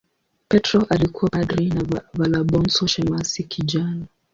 Petro 0.47 0.85
alikuwa 0.89 1.31
padri 1.31 1.69
na 1.69 2.01
Valabonso 2.13 2.87
shemasi 2.87 3.43
kijana. 3.43 4.05